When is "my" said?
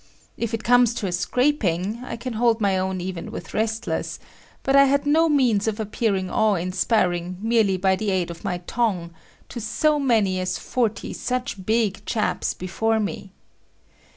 2.59-2.75, 8.43-8.57